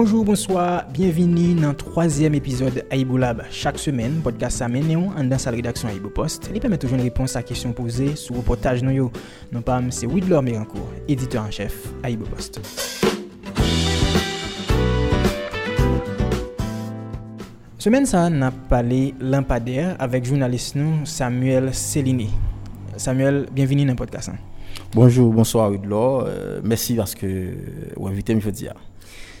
Bonjour, 0.00 0.24
bonsoir, 0.24 0.86
bienvenue 0.92 1.54
dans 1.54 1.70
le 1.70 1.74
troisième 1.74 2.32
épisode 2.32 2.84
Aïbou 2.88 3.16
Lab. 3.16 3.42
Chaque 3.50 3.80
semaine, 3.80 4.20
podcast 4.22 4.58
ça 4.58 4.68
mène 4.68 4.94
en 4.96 5.24
dans 5.24 5.38
sa 5.38 5.50
rédaction 5.50 5.88
Aïbou 5.88 6.08
Post. 6.08 6.52
Il 6.54 6.60
permet 6.60 6.78
toujours 6.78 6.98
une 6.98 7.02
réponse 7.02 7.34
à 7.34 7.42
questions 7.42 7.72
posées 7.72 8.14
sur 8.14 8.34
le 8.34 8.38
reportage 8.38 8.80
nous. 8.80 9.10
Non 9.50 9.60
pas, 9.60 9.82
c'est 9.90 10.06
Widlor 10.06 10.40
Mérancourt, 10.44 10.88
éditeur 11.08 11.42
en 11.42 11.50
chef 11.50 11.88
Aïbou 12.04 12.26
Post. 12.26 12.60
Semaine 17.78 18.06
ça, 18.06 18.30
n'a 18.30 18.52
parlé 18.52 19.16
lampadaire 19.20 19.96
avec 19.98 20.24
journaliste 20.24 20.76
nous 20.76 21.04
Samuel 21.06 21.74
Cellini. 21.74 22.30
Samuel, 22.96 23.48
bienvenue 23.52 23.84
dans 23.84 23.94
le 23.94 23.96
podcast. 23.96 24.28
hein. 24.28 24.36
Bonjour, 24.94 25.32
bonsoir 25.34 25.72
Widlor. 25.72 26.24
Euh, 26.28 26.60
merci 26.62 26.94
parce 26.94 27.16
que 27.16 27.52
vous 27.96 28.06
invitez 28.06 28.36
me 28.36 28.40
dire. 28.52 28.74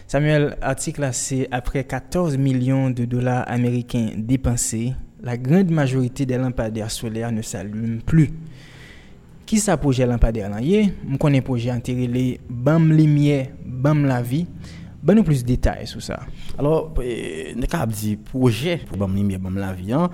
Samuel, 0.08 0.56
article 0.62 1.02
là, 1.02 1.12
c'est 1.12 1.48
après 1.50 1.84
14 1.84 2.38
millions 2.38 2.88
de 2.88 3.04
dollars 3.04 3.44
américains 3.46 4.12
dépensés, 4.16 4.94
la 5.22 5.36
grande 5.36 5.70
majorité 5.70 6.24
des 6.24 6.38
lampadaires 6.38 6.90
solaires 6.90 7.30
ne 7.30 7.42
s'allument 7.42 8.00
plus. 8.00 8.30
Qui 9.44 9.58
ça 9.58 9.76
projet 9.76 10.06
lampadaire 10.06 10.48
là? 10.48 10.60
On 11.12 11.18
connaît 11.18 11.42
projet 11.42 11.70
enterré 11.70 12.40
bam 12.48 12.90
lumière, 12.90 13.48
bam 13.66 14.06
la 14.06 14.22
vie. 14.22 14.46
Ben 15.02 15.14
nous 15.14 15.22
plus 15.22 15.42
de 15.42 15.48
détails 15.48 15.86
sur 15.86 16.02
ça. 16.02 16.20
Alors, 16.58 16.94
euh, 16.98 17.54
ne 17.54 17.66
pas 17.66 17.86
dire 17.86 18.18
projet 18.24 18.78
pour 18.78 18.96
BAM 18.96 19.14
Lumière, 19.14 19.38
BAM 19.38 19.56
La 19.56 19.72
Vie, 19.72 19.92
hein, 19.92 20.10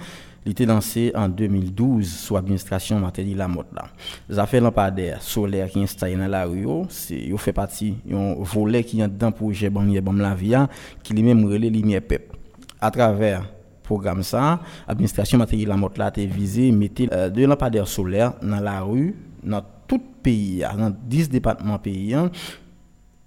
il 0.47 0.53
était 0.53 0.67
lancé 0.67 1.11
en 1.15 1.29
2012 1.29 2.07
sous 2.07 2.37
administration 2.37 3.01
Matéli 3.01 3.35
Lamotte. 3.35 3.67
Les 4.29 4.39
affaires 4.39 4.63
lampadaires 4.63 5.23
solaires 5.23 5.69
qui 5.69 5.83
installés 5.83 6.17
dans 6.17 6.27
la 6.27 6.45
rue, 6.45 6.67
c'est 6.89 7.35
fait 7.39 7.53
partie 7.53 7.95
un 8.13 8.35
volet 8.39 8.85
qui 8.85 9.01
est 9.01 9.09
dans 9.09 9.33
projet 9.33 9.71
BAM 9.71 9.87
Lumière, 9.87 10.03
BAM 10.03 10.21
La 10.21 10.37
hein, 10.61 10.69
qui 11.03 11.15
lui-même 11.15 11.45
relais 11.45 11.71
lumière 11.71 12.03
PEP. 12.03 12.33
À 12.81 12.91
travers 12.91 13.49
programme 13.83 14.23
ça, 14.23 14.61
administration 14.87 15.39
Matéli 15.39 15.65
Lamotte 15.65 15.99
a 15.99 16.11
visé 16.11 16.71
mettre 16.73 17.03
euh, 17.13 17.31
deux 17.31 17.47
lampadaires 17.47 17.89
solaires 17.89 18.35
dans 18.43 18.61
la 18.61 18.81
rue 18.81 19.15
dans 19.43 19.63
tout 19.87 20.01
pays, 20.23 20.65
dans 20.79 20.95
10 21.07 21.29
départements 21.29 21.79
pays 21.79 22.15
hein, 22.15 22.31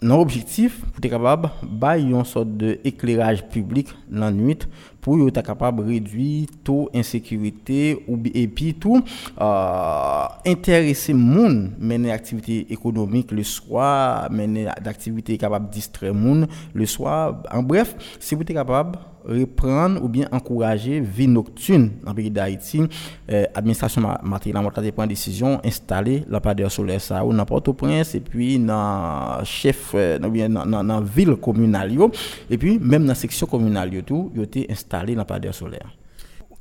notre 0.01 0.21
objectif 0.21 0.79
pour 0.81 1.03
être 1.03 1.09
capable 1.09 1.49
de 1.63 1.99
une 1.99 2.23
sorte 2.23 2.49
d'éclairage 2.49 3.47
public 3.47 3.87
la 4.11 4.31
nuit 4.31 4.59
pou 5.07 5.21
yo 5.21 5.31
ta 5.31 5.43
kapab 5.45 5.79
redwi 5.87 6.45
tou 6.67 6.91
insekirite 6.91 7.95
ou 8.03 8.19
bi 8.19 8.33
epi 8.43 8.73
tou 8.75 8.99
uh, 8.99 10.27
interese 10.47 11.15
moun 11.15 11.69
mene 11.79 12.11
aktivite 12.11 12.65
ekonomik 12.75 13.31
le 13.31 13.47
swa, 13.47 14.27
mene 14.35 14.67
d'aktivite 14.83 15.39
kapab 15.39 15.71
distre 15.71 16.11
moun 16.11 16.45
le 16.75 16.87
swa. 16.89 17.37
En 17.55 17.63
bref, 17.63 17.95
se 18.19 18.33
si 18.33 18.35
pou 18.35 18.47
te 18.47 18.55
kapab 18.55 18.97
repran 19.27 19.97
ou 19.99 20.07
bien 20.11 20.29
ankouraje 20.31 21.01
vi 21.03 21.27
noktun 21.29 21.89
nan 22.05 22.15
peyi 22.15 22.31
d'Haïti, 22.33 22.85
eh, 23.27 23.45
administrasyon 23.57 24.05
matri 24.27 24.53
la 24.55 24.63
mota 24.63 24.81
te 24.83 24.93
pren 24.95 25.09
desisyon 25.11 25.59
installe 25.67 26.21
la 26.31 26.41
padeur 26.43 26.71
sole 26.73 26.95
sa 27.03 27.23
ou 27.25 27.35
nan 27.35 27.47
Port-au-Prince 27.49 28.15
epi 28.21 28.55
nan 28.63 29.43
chef, 29.47 29.91
e, 29.99 30.05
nan, 30.23 30.31
nan, 30.31 30.71
nan, 30.71 30.87
nan 30.87 31.03
vil 31.17 31.35
komunal 31.43 31.91
yo, 31.91 32.09
epi 32.49 32.77
menm 32.79 33.07
nan 33.09 33.19
seksyon 33.19 33.51
komunal 33.51 33.91
yo 33.93 34.05
tou, 34.07 34.31
yo 34.37 34.47
te 34.47 34.63
installe 34.71 34.96
installé 34.97 35.15
dans 35.15 35.25
Padre 35.25 35.53
solaire. 35.53 35.93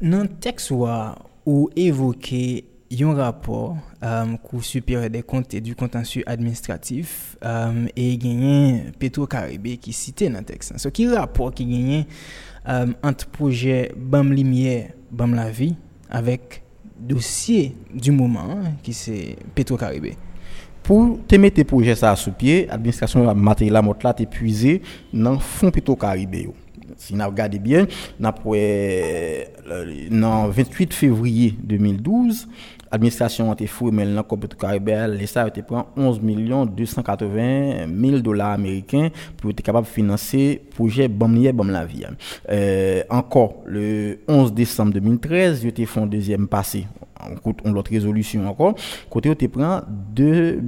Nan 0.00 0.28
teks 0.42 0.68
wa 0.76 1.16
ou 1.46 1.70
evoke 1.78 2.64
yon 2.92 3.16
rapor 3.16 3.72
um, 3.72 3.78
euh, 4.04 4.34
kou 4.44 4.60
supere 4.62 5.08
de 5.10 5.22
konte 5.26 5.58
du 5.64 5.74
kontensu 5.78 6.22
administratif 6.28 7.36
euh, 7.40 7.70
um, 7.70 7.80
e 7.96 8.10
genyen 8.20 8.92
Petro 9.00 9.26
Karibé 9.30 9.76
ki 9.80 9.94
site 9.96 10.28
nan 10.32 10.44
teks. 10.46 10.74
So 10.82 10.92
ki 10.94 11.08
rapor 11.14 11.54
ki 11.56 11.64
genyen 11.70 12.04
euh, 12.04 12.84
um, 12.84 12.94
ant 13.08 13.24
proje 13.32 13.86
Bam 13.96 14.34
Limier, 14.36 14.92
Bam 15.10 15.34
la 15.38 15.48
Vie 15.50 15.78
avek 16.12 16.60
dosye 16.96 17.72
du 17.92 18.12
mouman 18.14 18.76
ki 18.84 18.94
se 18.96 19.16
Petro 19.56 19.80
Karibé. 19.80 20.14
Pou 20.86 21.16
te 21.26 21.40
mette 21.40 21.64
proje 21.66 21.96
sa 21.98 22.12
sou 22.20 22.36
pie, 22.36 22.66
administrasyon 22.70 23.32
materyla 23.34 23.82
mot 23.82 24.04
la 24.06 24.12
te 24.14 24.28
puize 24.30 24.76
nan 25.10 25.40
fon 25.40 25.72
Petro 25.74 25.96
Karibé 25.98 26.44
yo. 26.46 26.54
Si 26.96 27.14
vous 27.14 27.24
regardez 27.24 27.58
bien, 27.58 27.86
dans 28.20 28.32
le 29.66 30.50
28 30.50 30.92
février 30.94 31.54
2012, 31.62 32.48
l'administration 32.90 33.50
a 33.50 33.54
été 33.54 33.68
mais 33.92 34.06
dans 34.06 34.24
le 34.30 34.36
Petro-Caribé, 34.36 35.06
l'État 35.08 35.42
a 35.42 35.48
été 35.48 35.62
prend 35.62 35.88
11 35.96 36.20
280 36.66 37.86
000 38.00 38.18
dollars 38.20 38.52
américains 38.52 39.10
pour 39.36 39.50
être 39.50 39.62
capable 39.62 39.86
de 39.86 39.92
financer 39.92 40.62
le 40.64 40.70
projet 40.74 41.08
Bamlier 41.08 41.52
Bam 41.52 41.70
la 41.70 41.84
vie. 41.84 42.04
Euh, 42.50 43.02
encore, 43.10 43.62
le 43.66 44.18
11 44.28 44.52
décembre 44.52 44.92
2013, 44.94 45.62
il 45.62 45.66
a 45.66 45.68
été 45.70 45.86
fait 45.86 46.00
un 46.00 46.06
deuxième 46.06 46.46
passé 46.48 46.86
on 47.64 47.72
l'autre 47.72 47.90
résolution 47.90 48.48
encore 48.48 48.74
côté 49.10 49.30
où 49.30 49.34
tu 49.34 49.48
prend 49.48 49.80
2 50.14 50.60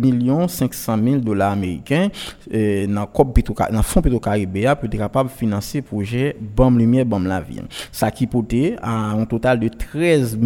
500 0.48 0.98
000 1.02 1.16
dollars 1.16 1.52
américains 1.52 2.08
euh, 2.52 2.86
dans 2.86 3.06
COP 3.06 3.38
dans 3.70 3.82
fonds 3.82 4.02
Petro-Caribéa 4.02 4.76
pour 4.76 4.86
être 4.86 4.98
capable 4.98 5.28
de 5.28 5.34
financer 5.34 5.82
projet 5.82 6.36
Bam 6.56 6.78
lumière 6.78 7.06
Bam 7.06 7.26
la 7.26 7.40
vie. 7.40 7.60
Ça 7.92 8.10
qui 8.10 8.26
poté 8.26 8.76
à 8.82 9.10
un 9.12 9.24
total 9.24 9.60
de 9.60 9.68
13 9.68 10.38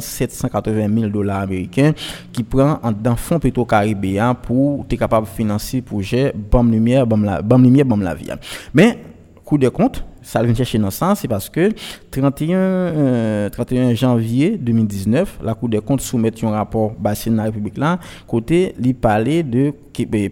780 0.00 0.88
000 0.94 1.10
dollars 1.10 1.42
américains 1.42 1.92
qui 2.32 2.42
prend 2.42 2.80
dans 3.02 3.16
fonds 3.16 3.38
Petro-Caribéa 3.38 4.34
pour 4.34 4.84
être 4.84 4.98
capable 4.98 5.26
de 5.26 5.32
financer 5.32 5.82
projet 5.82 6.32
Bam 6.50 6.70
lumière 6.70 7.06
Bam 7.06 7.24
la 7.24 7.42
Bam 7.42 7.62
lumière 7.62 7.84
Bam 7.84 8.02
la 8.02 8.14
vie. 8.14 8.30
Mais 8.74 8.98
coup 9.44 9.58
de 9.58 9.68
compte 9.68 10.04
ça 10.22 10.42
vient 10.42 10.54
chercher 10.54 10.78
dans 10.78 10.86
le 10.86 10.90
sens, 10.90 11.20
c'est 11.20 11.28
parce 11.28 11.48
que 11.48 11.70
31, 12.10 12.56
euh, 12.56 13.48
31 13.48 13.94
janvier 13.94 14.56
2019, 14.58 15.40
la 15.42 15.54
Cour 15.54 15.68
des 15.68 15.80
comptes 15.80 16.00
soumet 16.00 16.30
un 16.42 16.50
rapport 16.50 16.92
bassin 16.98 17.30
de 17.30 17.36
la 17.36 17.44
République 17.44 17.76
là, 17.76 17.98
côté 18.26 18.74
li 18.78 18.94
parlait 18.94 19.42
de 19.42 19.72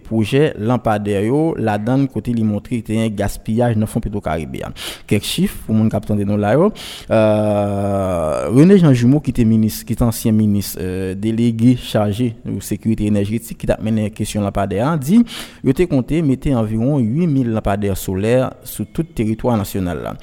projet 0.03 0.53
lampadaire 0.57 1.23
yo, 1.23 1.55
la 1.57 1.77
donne 1.77 2.07
côté 2.07 2.33
li 2.33 2.43
montrer 2.43 2.81
qu'il 2.81 2.95
y 2.95 2.99
a 2.99 3.03
un 3.03 3.09
gaspillage 3.09 3.75
dans 3.75 3.81
le 3.81 3.85
fonds 3.85 3.99
pétro-caribéen. 3.99 4.71
Quelques 5.07 5.23
chiffres 5.23 5.57
pour 5.65 5.75
mon 5.75 5.89
capitaine 5.89 6.17
de 6.17 6.23
nous 6.23 6.37
là 6.37 6.53
yo. 6.53 6.71
Euh, 7.09 8.49
René 8.49 8.77
Jean 8.77 8.93
Jumeau 8.93 9.19
qui 9.19 9.31
était 9.31 9.45
ministre, 9.45 9.85
qui 9.85 9.93
est 9.93 10.01
ancien 10.01 10.31
ministre 10.31 10.79
euh, 10.81 11.15
délégué 11.15 11.75
chargé 11.75 12.35
de 12.45 12.59
sécurité 12.59 13.05
énergétique 13.05 13.57
qui 13.57 13.67
t'a 13.67 13.77
mené 13.81 14.09
question 14.11 14.41
lampadaire 14.41 14.97
dit, 14.97 15.23
il 15.63 15.69
était 15.69 15.87
compté 15.87 16.21
mettre 16.21 16.49
environ 16.51 16.99
8000 16.99 17.51
lampadaires 17.51 17.97
solaires 17.97 18.53
sur 18.63 18.85
tout 18.87 19.03
le 19.07 19.13
territoire 19.13 19.57
national 19.57 20.01
là. 20.01 20.13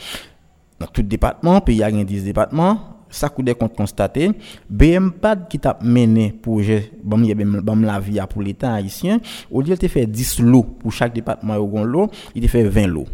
Dans 0.79 0.87
tout 0.87 1.03
département, 1.03 1.61
pays 1.61 1.83
a 1.83 1.91
10 1.91 2.25
départements, 2.25 2.98
ça 3.11 3.29
coûte 3.29 3.47
des 3.47 3.55
comptes 3.55 3.75
constatés. 3.75 4.31
BMPAD 4.69 5.49
qui 5.49 5.59
t'a 5.59 5.79
mené 5.83 6.33
projet 6.33 6.93
bam 7.03 7.25
bam 7.63 7.85
la 7.85 8.01
vie 8.01 8.21
pour 8.29 8.43
l'état 8.43 8.75
haïtien, 8.75 9.21
au 9.51 9.63
lieu 9.63 9.77
de 9.77 9.89
faire 9.89 10.07
10 10.07 10.41
lots 10.41 10.63
pour 10.63 10.93
chaque 10.93 11.15
département 11.15 11.57
au 11.57 11.85
lot, 11.85 12.11
il 12.35 12.45
a 12.45 12.49
fait 12.49 12.65
20 12.65 12.87
lots. 12.87 13.07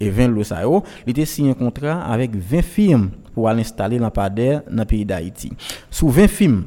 Et 0.00 0.10
20 0.10 0.28
lots 0.28 0.44
ça 0.44 0.62
il 1.06 1.20
a 1.20 1.26
signé 1.26 1.50
un 1.50 1.54
contrat 1.54 2.02
avec 2.02 2.34
20 2.34 2.62
firmes 2.62 3.10
pour 3.34 3.48
aller 3.48 3.60
installer 3.60 3.98
lampadaire 3.98 4.62
dans 4.70 4.82
le 4.82 4.84
pays 4.84 5.04
d'Haïti. 5.04 5.52
Sous 5.90 6.08
20 6.08 6.28
firmes 6.28 6.64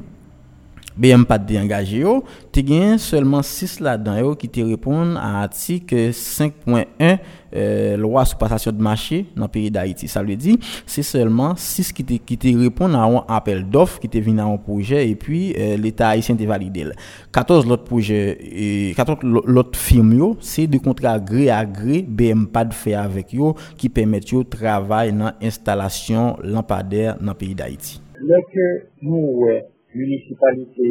BM 0.96 1.26
pat 1.28 1.44
de 1.48 1.58
engaje 1.60 2.02
yo, 2.02 2.18
te 2.52 2.64
gen 2.66 3.00
seulement 3.02 3.44
6 3.46 3.80
la 3.84 3.96
dan 4.00 4.20
yo 4.22 4.34
ki 4.40 4.50
te 4.52 4.64
repon 4.66 5.16
a 5.20 5.42
atik 5.44 5.92
5.1 5.92 7.18
Euh, 7.56 7.94
lwa 7.96 8.24
sou 8.28 8.36
pasasyon 8.40 8.74
de 8.76 8.84
machè 8.84 9.22
nan 9.38 9.48
peyi 9.52 9.70
d'Haïti. 9.72 10.10
Sa 10.10 10.22
lè 10.24 10.36
di, 10.38 10.56
se 10.60 11.04
selman 11.06 11.54
6 11.60 11.92
ki 11.96 12.04
te, 12.06 12.18
te 12.42 12.52
repon 12.58 12.92
nan 12.92 13.20
an 13.20 13.30
apel 13.32 13.62
dof 13.72 13.96
ki 14.02 14.10
te 14.12 14.20
vin 14.24 14.36
nan 14.40 14.56
an 14.56 14.60
proje 14.62 14.98
e 15.00 15.14
pi 15.20 15.40
euh, 15.54 15.76
l'Etat 15.80 16.10
Haïtien 16.10 16.38
te 16.38 16.48
valide 16.48 16.88
lè. 16.90 16.96
14 17.36 17.68
lot 17.70 17.86
proje, 17.88 18.18
e, 18.36 18.66
14 18.98 19.24
lot 19.46 19.78
firm 19.78 20.12
yo, 20.18 20.32
se 20.44 20.66
de 20.70 20.80
kontra 20.82 21.16
gre 21.22 21.48
a 21.54 21.62
gre 21.68 22.02
BMPAD 22.04 22.74
fè 22.76 22.96
avèk 23.00 23.36
yo 23.38 23.54
ki 23.80 23.92
pèmèt 23.94 24.34
yo 24.34 24.42
travay 24.50 25.14
nan 25.16 25.38
instalasyon 25.44 26.42
lampader 26.44 27.16
nan 27.22 27.38
peyi 27.38 27.56
d'Haïti. 27.56 28.02
Lè 28.26 28.42
ke 28.52 28.68
nou 29.06 29.46
wè 29.46 29.62
munisipalite 29.96 30.88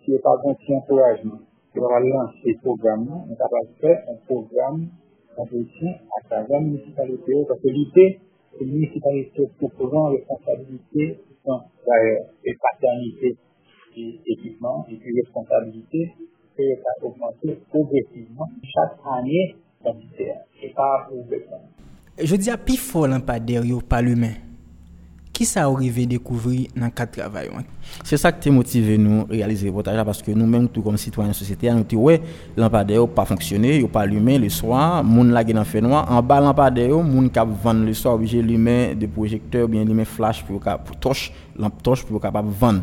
ki 0.00 0.08
e 0.16 0.18
pa 0.24 0.32
gonti 0.42 0.68
anporajman 0.78 1.40
ki 1.72 1.78
wala 1.82 1.98
lanse 2.12 2.50
program 2.62 3.00
nan, 3.08 3.20
an 3.28 3.34
kapal 3.40 3.66
fè 3.80 3.92
an 4.10 4.16
program 4.28 4.74
anpolisyon 5.40 5.94
atajan 6.18 6.60
munisipalite 6.66 7.28
yo, 7.32 7.44
kase 7.48 7.68
lite 7.78 8.04
munisipalite 8.60 9.42
proposan 9.58 10.04
responsabilite 10.14 11.04
e 12.48 12.50
paternite 12.62 13.28
ekipman, 14.32 14.76
e 14.92 14.94
pi 15.00 15.08
responsabilite 15.20 16.00
ki 16.54 16.62
e 16.62 16.76
pa 16.84 16.90
augmente 17.00 17.48
progresivman 17.72 18.50
chak 18.72 19.00
anye 19.16 19.42
dan 19.82 19.96
lise, 20.00 20.28
e 20.60 20.68
pa 20.76 20.86
progresivman. 21.08 21.64
Je 22.28 22.36
di 22.36 22.48
api 22.52 22.76
fol 22.76 23.16
an 23.16 23.24
pa 23.24 23.40
deryo 23.40 23.80
pa 23.80 24.04
lumen 24.04 24.51
Qui 25.32 25.46
ça 25.46 25.64
arrivé 25.64 26.04
découvrir 26.04 26.68
dans 26.76 26.84
le 26.84 26.90
cadre 26.90 27.12
de 27.12 27.20
travail 27.20 27.48
C'est 28.04 28.18
ça 28.18 28.30
qui 28.32 28.50
a 28.50 28.52
motivé 28.52 28.98
nous 28.98 29.22
à 29.22 29.32
réaliser 29.32 29.66
le 29.66 29.70
reportage 29.70 30.04
parce 30.04 30.22
que 30.22 30.30
nous-mêmes, 30.30 30.68
tout 30.68 30.82
comme 30.82 30.98
citoyens 30.98 31.30
de 31.30 31.34
la 31.34 31.38
société, 31.38 31.70
nous 31.70 31.78
avons 31.78 32.02
ouais, 32.02 32.20
lampadaire 32.56 33.08
pas 33.08 33.24
fonctionné, 33.24 33.78
il 33.78 33.88
pas 33.88 34.02
allumé 34.02 34.38
le 34.38 34.50
soir, 34.50 35.02
moun 35.02 35.30
la 35.30 35.42
dans 35.42 35.64
fait 35.64 35.80
noir, 35.80 36.10
en 36.12 36.22
bas 36.22 36.40
lampadaire, 36.40 36.96
moun 36.98 37.30
qui 37.30 37.40
vendre 37.62 37.84
le 37.86 37.94
soir 37.94 38.14
obligé 38.14 38.40
allumer 38.40 38.94
des 38.94 39.06
projecteurs 39.06 39.68
bien 39.68 39.80
allumer 39.80 40.04
flash 40.04 40.44
pour 40.44 40.60
pour 40.60 40.96
torche, 40.96 41.32
lampe 41.58 41.82
torche 41.82 42.04
pour 42.04 42.20
capable 42.20 42.50
vendre. 42.50 42.82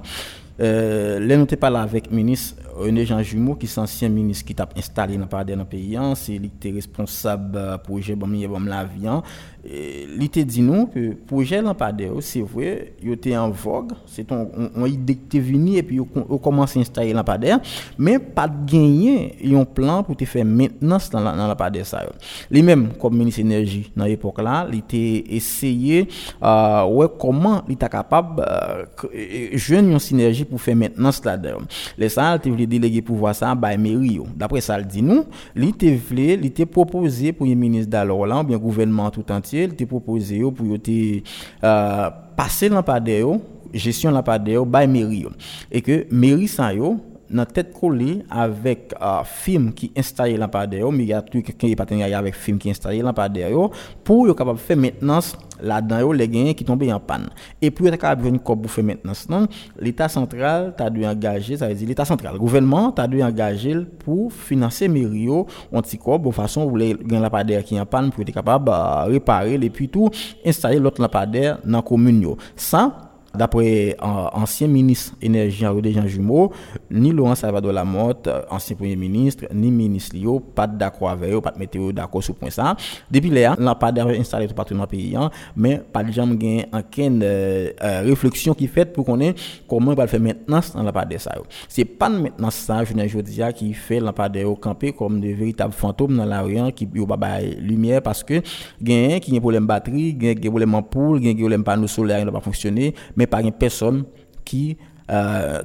Euh, 0.61 1.19
là, 1.19 1.37
nous 1.37 1.45
pas 1.45 1.69
là 1.69 1.81
avec 1.83 2.09
le 2.09 2.15
ministre 2.15 2.55
René 2.79 3.05
Jean 3.05 3.21
Jumeau, 3.21 3.57
ki 3.59 3.67
se 3.67 3.81
ansyen 3.81 4.13
minis 4.13 4.41
ki 4.45 4.55
tap 4.57 4.71
installe 4.79 5.17
nan 5.19 5.29
pade 5.31 5.55
nan 5.57 5.67
peyi 5.69 5.97
an, 5.99 6.15
se 6.19 6.37
li 6.39 6.49
te 6.61 6.71
responsab 6.75 7.57
proje 7.85 8.15
Bamiye 8.19 8.47
Bam 8.51 8.69
la 8.71 8.85
Vian, 8.87 9.23
li 9.63 10.29
te 10.31 10.45
di 10.47 10.63
nou 10.63 10.87
ke 10.91 11.11
proje 11.27 11.59
nan 11.63 11.75
pade 11.77 12.07
yo, 12.07 12.21
se 12.23 12.41
vwe, 12.47 12.93
yo 13.03 13.17
te 13.19 13.33
an 13.35 13.51
vogue, 13.51 13.97
se 14.07 14.23
ton, 14.27 14.45
on 14.69 14.87
yi 14.87 14.95
dekte 15.09 15.41
vini, 15.43 15.75
epi 15.81 15.99
yo, 15.99 16.05
yo 16.23 16.39
komanse 16.43 16.79
installe 16.79 17.15
nan 17.15 17.27
pade 17.27 17.51
an, 17.57 17.63
men 17.99 18.23
pat 18.35 18.53
genye 18.69 19.33
yon 19.51 19.67
plan 19.67 20.05
pou 20.07 20.15
te 20.17 20.27
fe 20.29 20.45
maintenance 20.47 21.11
nan, 21.15 21.27
nan 21.33 21.51
la 21.51 21.57
pade 21.59 21.83
sa 21.87 22.05
yo. 22.05 22.15
Li 22.53 22.63
men, 22.65 22.87
kom 23.01 23.15
minis 23.19 23.41
enerji 23.43 23.85
nan 23.99 24.07
epok 24.11 24.39
la, 24.45 24.61
li 24.69 24.79
te 24.87 25.03
eseye, 25.39 26.05
uh, 26.39 26.87
wè 26.95 27.09
koman 27.19 27.61
li 27.67 27.75
ta 27.79 27.91
kapab 27.91 28.39
uh, 28.39 29.05
jwen 29.59 29.91
yon 29.91 30.03
sinerji 30.03 30.47
pou 30.47 30.61
fe 30.61 30.77
maintenance 30.77 31.25
la 31.27 31.35
de 31.39 31.53
yo. 31.57 31.63
Le 31.99 32.07
sa, 32.13 32.31
te 32.39 32.51
vli 32.53 32.68
déléguer 32.69 33.01
pouvoir 33.01 33.35
ça 33.35 33.51
à 33.51 33.77
mairie. 33.77 34.19
D'après 34.35 34.61
ça, 34.61 34.79
il 34.79 34.85
dit 34.87 35.01
nous, 35.01 35.25
il 35.55 36.45
était 36.45 36.65
proposé 36.65 37.33
pour 37.33 37.45
le 37.45 37.55
ministre 37.55 37.89
d'alors 37.89 38.25
là, 38.25 38.43
bien 38.43 38.57
gouvernement 38.57 39.09
tout 39.09 39.29
entier 39.31 39.63
il 39.63 39.75
te 39.75 39.83
proposé 39.83 40.39
pour 40.39 40.81
te 40.81 41.21
euh, 41.63 42.09
passer 42.35 42.69
lampadaire 42.69 43.27
gestion 43.73 44.11
lampadaire 44.11 44.65
by 44.65 44.87
mairie 44.87 45.27
et 45.71 45.81
que 45.81 46.05
mairie 46.11 46.47
ça 46.47 46.71
dans 47.29 47.45
tête 47.45 47.73
collée 47.73 48.23
avec 48.29 48.93
euh, 49.01 49.23
film 49.23 49.73
qui 49.73 49.91
installé 49.95 50.37
lampadaire 50.37 50.91
mais 50.91 51.03
il 51.03 51.09
y 51.09 51.13
a 51.13 51.21
tout 51.21 51.41
qui 51.41 51.75
partenariat 51.75 52.17
avec 52.17 52.35
film 52.35 52.57
qui 52.57 52.69
installé 52.69 53.01
lampadaire 53.01 53.69
pour 54.03 54.27
être 54.27 54.35
capable 54.35 54.59
faire 54.59 54.77
maintenance 54.77 55.37
là-dedans 55.61 56.11
les 56.11 56.27
gains 56.27 56.53
qui 56.53 56.63
tombent 56.63 56.83
en 56.83 56.99
panne. 56.99 57.29
Et 57.61 57.69
pour 57.71 57.87
être 57.87 57.97
capable 57.97 58.31
de 58.31 58.37
pour 58.37 58.71
faire 58.71 58.83
maintenance 58.83 59.27
l'état 59.79 60.07
central 60.07 60.73
t'a 60.77 60.89
dû 60.89 61.05
engager 61.05 61.57
ça 61.57 61.67
veut 61.67 61.75
dire 61.75 61.87
l'état 61.87 62.05
central 62.05 62.33
le 62.33 62.39
gouvernement 62.39 62.91
t'a 62.91 63.07
dû 63.07 63.21
engager 63.21 63.75
pour 63.99 64.31
financer 64.31 64.87
Mério 64.87 65.45
en 65.71 65.81
petit 65.81 65.97
corps 65.97 66.19
de 66.19 66.31
façon 66.31 66.63
où 66.63 66.75
les 66.75 66.93
gains 66.93 67.19
lampadaire 67.19 67.63
qui 67.63 67.79
en 67.79 67.85
panne 67.85 68.11
pour 68.11 68.21
être 68.21 68.31
capable 68.31 68.65
de 68.65 68.71
euh, 68.71 69.03
réparer 69.05 69.53
et 69.55 69.69
puis 69.69 69.89
tout 69.89 70.09
installer 70.45 70.79
l'autre 70.79 71.01
lampadaire 71.01 71.59
dans 71.65 71.77
la 71.77 71.81
commune 71.81 72.35
ça 72.55 73.08
D'après 73.35 73.95
ancien 74.01 74.67
ministre 74.67 75.13
énergie 75.21 75.65
Rodé 75.65 75.91
Jean 75.93 76.07
Jumeau, 76.07 76.51
ni 76.89 77.11
Laurent 77.11 77.35
Salvador 77.35 77.71
Lamotte, 77.71 78.27
ancien 78.49 78.75
premier 78.75 78.95
ministre, 78.95 79.45
ni 79.53 79.69
ministre 79.69 80.15
Lio, 80.15 80.39
pas 80.39 80.65
d'accord 80.65 81.11
avec 81.11 81.31
eux, 81.31 81.39
pas 81.39 81.51
de 81.51 81.59
météo 81.59 81.91
d'accord 81.91 82.23
sur 82.23 82.33
point 82.35 82.49
ça. 82.49 82.75
Depuis 83.11 83.29
là, 83.29 83.55
n'a 83.59 83.75
pas 83.75 83.91
installé 84.19 84.47
tout 84.47 84.55
partout 84.55 84.73
dans 84.73 84.81
le 84.81 84.87
pays, 84.87 85.15
hein, 85.15 85.29
mais 85.55 85.77
pas 85.77 86.03
de 86.03 86.11
jamais 86.11 86.35
gain 86.37 86.61
aucune 86.73 87.21
euh, 87.23 87.69
euh, 87.83 88.01
réflexion 88.01 88.55
qui 88.55 88.67
fait 88.67 88.85
pour 88.85 89.05
qu'on 89.05 89.19
ait 89.19 89.35
comment 89.67 89.91
on 89.91 89.95
va 89.95 90.07
faire 90.07 90.19
maintenance 90.19 90.73
dans 90.73 90.83
la 90.83 90.91
part 90.91 91.05
de 91.05 91.17
ça. 91.17 91.35
C'est 91.67 91.85
pas 91.85 92.09
maintenant 92.09 92.49
ça, 92.49 92.83
je 92.83 92.93
ne 92.93 93.21
dis 93.21 93.41
qui 93.55 93.73
fait 93.73 93.99
la 93.99 94.11
part 94.11 94.29
de 94.31 94.43
camper 94.55 94.91
comme 94.91 95.21
de 95.21 95.27
véritables 95.29 95.73
fantômes 95.73 96.17
dans 96.17 96.25
la 96.25 96.39
hein, 96.39 96.71
qui 96.71 96.87
ont 96.97 97.05
pas 97.05 97.39
lumière 97.41 98.01
parce 98.01 98.23
que 98.23 98.41
gain 98.81 99.19
qui 99.19 99.37
a 99.37 99.39
problème 99.39 99.67
batterie, 99.67 100.13
gain 100.15 100.33
problème 100.41 100.73
ampoule, 100.73 101.19
gain 101.19 101.35
problème 101.35 101.63
panneau 101.63 101.87
solaire, 101.87 102.19
il 102.19 102.25
n'a 102.25 102.31
pas 102.31 102.39
fonctionné 102.39 102.95
mais 103.19 103.27
pas 103.27 103.41
une 103.41 103.51
personne 103.51 104.05
qui 104.45 104.77
euh, 105.11 105.61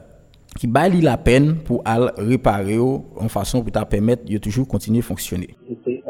qui 0.56 0.68
la 1.00 1.16
peine 1.16 1.62
pour 1.64 1.82
aller 1.84 2.10
réparer 2.16 2.78
en 2.78 3.28
façon 3.28 3.62
pour 3.62 3.72
permettre 3.86 4.24
de 4.24 4.38
toujours 4.38 4.68
continuer 4.68 5.00
à 5.00 5.02
fonctionner. 5.02 5.54
C'était 5.68 6.02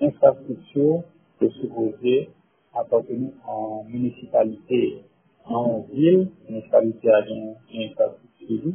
une 0.00 0.08
infrastructure 0.08 1.02
qui 1.38 1.46
est 1.46 1.60
supposée 1.60 2.30
appartenir 2.74 3.30
en 3.46 3.84
municipalité, 3.88 5.02
en 5.44 5.84
ville, 5.92 6.28
municipalité 6.48 7.10
a 7.10 7.20
une 7.28 7.54
infrastructure, 7.74 8.72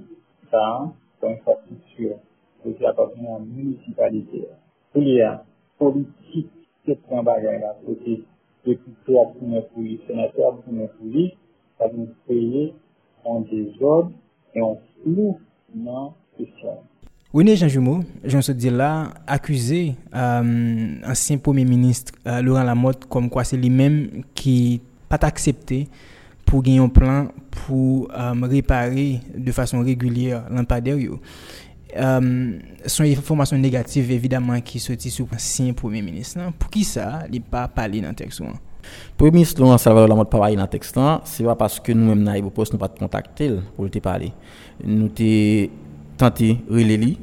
ça, 0.51 0.91
c'est 1.19 1.27
une 1.27 1.33
infrastructure 1.33 2.17
qui 2.63 2.85
en 2.85 3.39
municipalité. 3.39 4.47
Il 4.95 5.07
y 5.09 5.21
a 5.21 5.43
politique 5.77 6.51
qui 6.83 6.91
est 6.91 6.99
un 7.11 7.23
bagage 7.23 7.61
là, 7.61 7.75
c'est 7.85 8.21
député 8.65 9.19
à 9.19 9.25
pour 9.25 9.83
sénateur 10.07 10.47
à 10.47 10.51
pour 10.53 10.73
ça 11.77 11.85
nous 11.95 12.07
créer 12.25 12.73
un 13.25 13.41
désordre 13.41 14.11
et 14.53 14.61
flou 15.03 15.39
dans 15.83 16.15
Jean 17.55 17.67
Jumeau, 17.67 17.99
je 18.23 18.69
là, 18.69 19.09
accusé 19.27 19.95
euh, 20.15 20.95
ancien 21.05 21.37
Premier 21.37 21.65
ministre 21.65 22.13
euh, 22.27 22.41
Laurent 22.41 22.63
Lamotte 22.63 23.05
comme 23.05 23.29
quoi 23.29 23.43
c'est 23.43 23.57
lui-même 23.57 24.23
qui 24.33 24.81
pas 25.09 25.19
accepté 25.21 25.89
pour 26.45 26.63
gagner 26.63 26.79
un 26.79 26.87
plan 26.87 27.27
pour 27.51 28.09
euh, 28.11 28.33
réparer 28.43 29.19
de 29.35 29.51
façon 29.51 29.81
régulière 29.81 30.45
lampadaire. 30.49 30.97
Euh, 31.97 32.59
son 32.85 33.03
information 33.03 33.57
négative 33.57 34.11
évidemment 34.11 34.59
qui 34.61 34.79
sortit 34.79 35.11
sur 35.11 35.27
ancien 35.33 35.73
Premier 35.73 36.01
ministre. 36.01 36.39
Pour 36.57 36.69
qui 36.69 36.83
ça, 36.83 37.23
il 37.31 37.41
pas 37.41 37.67
parlé 37.67 37.99
dans 38.01 38.09
le 38.09 38.15
texte 38.15 38.41
Premier 39.17 39.31
ministre 39.31 39.61
Laurent 39.61 39.77
Salvador 39.77 40.09
Lamotte 40.09 40.29
pas 40.29 40.39
parlé 40.39 40.55
dans 40.55 40.63
le 40.63 40.67
texte, 40.67 40.99
c'est 41.23 41.43
pas 41.43 41.55
parce 41.55 41.79
que 41.79 41.91
nous-mêmes, 41.91 42.23
dans 42.23 42.41
nous 42.41 42.51
nous 42.73 42.77
pas 42.77 42.89
contacter 42.89 43.55
pour 43.75 43.89
te 43.89 43.99
parler. 43.99 44.33
Nous 44.83 45.05
avons 45.05 45.69
tenté 46.17 46.57
de 46.69 47.17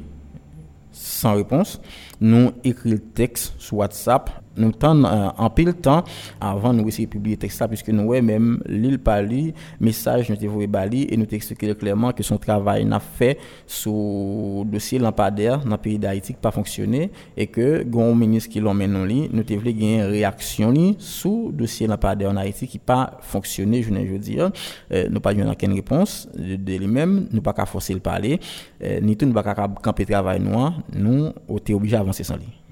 sans 0.91 1.35
réponse. 1.35 1.81
Nous 2.21 2.51
écrit 2.63 2.91
le 2.91 2.99
texte 2.99 3.53
sur 3.57 3.77
WhatsApp 3.77 4.42
nous 4.57 4.71
temps 4.71 5.03
euh, 5.03 5.29
en 5.37 5.49
pile 5.49 5.73
temps 5.73 6.03
avant 6.39 6.73
nous 6.73 6.87
essayer 6.87 7.05
de 7.05 7.11
publier 7.11 7.37
texte 7.37 7.57
ça 7.59 7.67
puisque 7.67 7.89
nous 7.89 8.03
ouais 8.03 8.21
même 8.21 8.61
l'île 8.65 8.99
parli 8.99 9.53
message 9.79 10.29
nous 10.29 10.35
t'avons 10.35 10.63
bali 10.65 11.07
et 11.09 11.17
nous 11.17 11.25
expliqué 11.31 11.73
clairement 11.75 12.11
que 12.11 12.23
son 12.23 12.37
travail 12.37 12.85
n'a 12.85 12.99
fait 12.99 13.37
sur 13.65 14.65
dossier 14.65 14.99
lampadaire 14.99 15.59
dans 15.59 15.71
le 15.71 15.77
pays 15.77 15.97
d'Haïti 15.97 16.33
pas 16.33 16.51
fonctionné 16.51 17.11
et 17.35 17.47
que 17.47 17.83
gon 17.83 18.15
ministre 18.15 18.49
qui 18.49 18.59
l'ont 18.59 18.73
mené 18.73 19.29
nous 19.31 19.37
nous 19.37 19.43
t'avons 19.43 19.61
gagner 19.61 20.03
réaction 20.03 20.73
sur 20.97 21.51
dossier 21.51 21.87
lampadaire 21.87 22.29
en 22.31 22.37
Haïti 22.37 22.67
qui 22.67 22.79
pas 22.79 23.17
fonctionné 23.21 23.81
je 23.83 23.91
veux 23.91 24.19
dire. 24.19 24.51
Euh, 24.91 25.07
nous 25.09 25.19
pas 25.19 25.33
eu 25.33 25.43
aucune 25.43 25.73
réponse 25.73 26.27
de, 26.35 26.77
lui-même 26.77 27.27
nous 27.31 27.41
pas 27.41 27.53
qu'à 27.53 27.65
forcer 27.65 27.93
le 27.93 27.99
parler 27.99 28.39
euh, 28.83 28.99
ni 29.01 29.15
tout 29.17 29.25
nous 29.25 29.33
pas 29.33 29.43
qu'à 29.43 29.67
camper 29.81 30.05
travail 30.05 30.39
noir 30.39 30.79
nous 30.93 31.29
on 31.47 31.57
était 31.57 31.73
obligé 31.73 31.95
d'avancer 31.95 32.23
sans 32.23 32.35
lui 32.35 32.62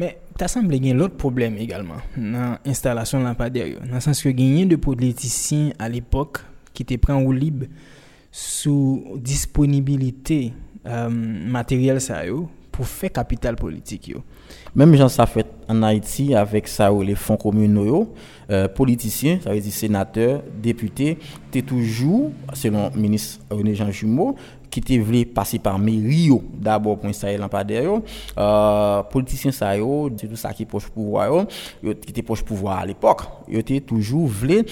Men, 0.00 0.16
ta 0.40 0.48
sanble 0.48 0.78
gen 0.80 0.96
lout 0.96 1.18
problem 1.20 1.58
egalman 1.60 2.00
nan 2.16 2.56
instalasyon 2.68 3.26
lampader 3.26 3.68
yo. 3.74 3.82
Nan 3.84 4.00
sens 4.04 4.22
ke 4.24 4.32
genyen 4.32 4.70
de 4.70 4.78
politisyen 4.80 5.74
al 5.82 5.98
epok 5.98 6.40
ki 6.76 6.86
te 6.88 6.96
pren 7.00 7.20
ou 7.20 7.34
lib 7.36 7.66
sou 8.30 9.18
disponibilite 9.26 10.52
um, 10.86 11.18
materyel 11.52 12.00
sa 12.00 12.22
yo 12.24 12.46
pour 12.70 12.86
faire 12.86 13.12
capital 13.12 13.56
politique. 13.56 14.14
Même 14.74 14.94
gens 14.94 15.08
ça 15.08 15.26
fait 15.26 15.46
en 15.68 15.82
Haïti 15.82 16.34
avec 16.34 16.68
ça 16.68 16.90
les 17.02 17.14
fonds 17.14 17.36
communaux, 17.36 18.12
euh, 18.50 18.68
politiciens, 18.68 19.38
ça 19.42 19.52
veut 19.52 19.60
dire 19.60 19.72
sénateurs, 19.72 20.42
députés, 20.62 21.18
tu 21.50 21.62
toujours, 21.62 22.30
selon 22.52 22.90
le 22.94 23.00
ministre 23.00 23.40
René 23.50 23.74
Jean 23.74 23.90
Jumeau, 23.90 24.36
qui 24.70 24.80
te 24.80 24.92
voulu 24.98 25.26
passer 25.26 25.58
par 25.58 25.78
Rio 25.80 26.42
d'abord 26.54 26.98
pour 26.98 27.08
installer 27.08 27.36
lampadaire 27.36 28.00
euh 28.38 29.02
politiciens 29.02 29.50
ça 29.50 29.76
yo 29.76 30.10
c'est 30.16 30.28
tout 30.28 30.36
ça 30.36 30.52
qui 30.52 30.64
proche 30.64 30.88
pouvoir 30.88 31.26
yo. 31.82 31.94
Qui 31.94 32.10
était 32.10 32.22
proche 32.22 32.42
pouvoir 32.42 32.78
à 32.78 32.86
l'époque 32.86 33.22
yo 33.48 33.58
était 33.58 33.80
toujours 33.80 34.28
voulu 34.28 34.64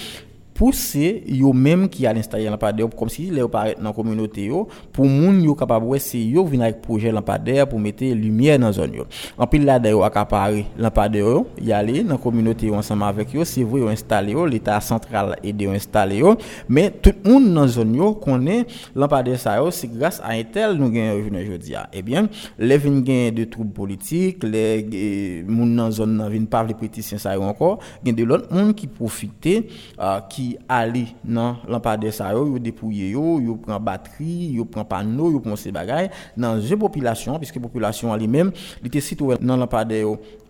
pou 0.59 0.75
se 0.75 1.21
yo 1.23 1.53
menm 1.55 1.87
ki 1.91 2.03
al 2.09 2.17
installe 2.19 2.49
lampader 2.51 2.89
kom 2.99 3.07
si 3.11 3.29
le 3.31 3.39
yo 3.45 3.49
paret 3.51 3.79
nan 3.79 3.93
komyonote 3.95 4.43
yo 4.49 4.65
pou 4.95 5.07
moun 5.07 5.37
yo 5.45 5.55
kapab 5.57 5.85
wè 5.87 6.01
se 6.03 6.19
yo 6.19 6.43
vin 6.49 6.65
ak 6.67 6.81
proje 6.83 7.13
lampader 7.15 7.63
pou 7.69 7.79
mette 7.79 8.09
lumiè 8.11 8.57
nan 8.59 8.75
zon 8.75 8.97
yo. 8.97 9.05
Anpil 9.39 9.63
la 9.69 9.77
de 9.79 9.93
yo 9.93 10.03
akapare 10.03 10.65
lampader 10.75 11.23
yo 11.23 11.45
yale 11.63 12.03
nan 12.03 12.19
komyonote 12.19 12.67
yo 12.67 12.75
ansama 12.75 13.07
avèk 13.13 13.37
yo 13.37 13.47
se 13.47 13.63
vwe 13.63 13.85
yo 13.85 13.93
installe 13.93 14.35
yo, 14.35 14.43
l'Etat 14.49 14.83
sentral 14.83 15.37
ede 15.39 15.69
yo 15.69 15.75
installe 15.77 16.19
yo, 16.19 16.35
men 16.67 16.91
tout 16.99 17.23
moun 17.23 17.47
nan 17.55 17.71
zon 17.71 17.95
yo 17.95 18.11
konen 18.19 18.67
lampader 18.99 19.39
sa 19.39 19.55
yo 19.61 19.71
se 19.75 19.87
grase 19.91 20.19
a 20.25 20.35
entel 20.35 20.75
nou 20.79 20.91
gen 20.91 21.07
yo 21.13 21.21
jounen 21.21 21.47
jodi 21.47 21.75
ya, 21.77 21.85
ebyen, 21.95 22.27
le 22.59 22.79
vin 22.83 22.99
gen 23.07 23.31
de 23.37 23.47
troub 23.47 23.71
politik, 23.79 24.43
le 24.43 24.65
gen, 24.83 25.47
moun 25.47 25.71
nan 25.79 25.95
zon 25.95 26.19
nan 26.19 26.27
vin 26.33 26.49
pav 26.51 26.67
le 26.67 26.75
pritisyen 26.75 27.21
sa 27.21 27.37
yo 27.37 27.47
anko, 27.47 27.77
gen 28.03 28.19
de 28.19 28.27
loun 28.27 28.43
moun 28.51 28.75
ki 28.75 28.91
profite 28.91 29.55
uh, 29.95 30.19
ki 30.27 30.48
qui 30.49 30.57
aller 30.67 31.07
dans 31.23 31.57
lampadaire 31.67 32.13
ça 32.13 32.31
yo 32.33 32.59
dépouiller 32.59 33.11
yo 33.11 33.39
yo 33.39 33.55
prend 33.55 33.79
batterie 33.79 34.51
yo 34.53 34.65
prend 34.65 34.85
panneau 34.85 35.31
yo 35.31 35.39
prend 35.39 35.55
ces 35.55 35.71
bagages 35.71 36.09
dans 36.35 36.59
une 36.59 36.77
population 36.77 37.37
puisque 37.37 37.59
population 37.59 38.13
elle 38.15 38.27
même 38.27 38.51
il 38.81 38.87
était 38.87 39.01
situé 39.01 39.35
dans 39.39 39.57
lampadaire 39.57 40.07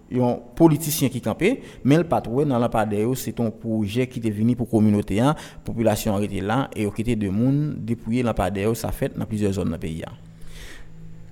yon 0.09 0.39
politisyen 0.57 1.11
ki 1.13 1.21
kampe, 1.23 1.51
men 1.85 2.01
l 2.01 2.07
patrouè 2.09 2.45
nan 2.49 2.61
lampadeyo, 2.63 3.13
se 3.17 3.33
ton 3.35 3.51
proje 3.53 4.07
ki 4.09 4.23
te 4.23 4.33
vini 4.33 4.57
pou 4.57 4.69
kominote 4.69 5.19
an, 5.23 5.37
populasyon 5.67 6.17
rete 6.23 6.41
lan, 6.45 6.67
e 6.73 6.87
yo 6.87 6.95
kete 6.95 7.17
de 7.19 7.29
moun 7.33 7.77
depouye 7.85 8.25
lampadeyo 8.25 8.73
sa 8.77 8.93
fèt 8.95 9.17
nan 9.19 9.29
plizye 9.29 9.53
zon 9.59 9.69
nan 9.69 9.81
peyi 9.81 10.03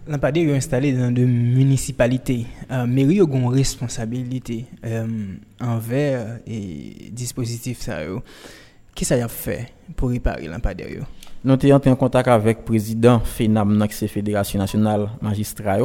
an. 0.08 0.14
Lampadeyo 0.16 0.54
yon 0.54 0.62
installe 0.62 0.94
nan 0.96 1.16
de 1.16 1.26
municipalite, 1.28 2.40
men 2.88 3.12
yon 3.12 3.28
gon 3.30 3.50
responsabilite 3.52 4.64
anver 5.60 6.40
e 6.48 7.12
dispositif 7.12 7.84
sa 7.84 8.00
yo. 8.06 8.24
Ki 8.98 9.06
sa 9.06 9.20
yon 9.20 9.30
fè 9.30 9.60
pou 9.94 10.10
ripare 10.16 10.48
lampadeyo? 10.50 11.06
Nous 11.48 11.54
avons 11.54 11.92
en 11.92 11.96
contact 11.96 12.28
avec 12.28 12.58
le 12.58 12.64
président 12.66 13.22
FENAM, 13.24 13.88
qui 13.88 14.08
Fédération 14.10 14.60
nationale 14.60 15.08
magistrat, 15.22 15.78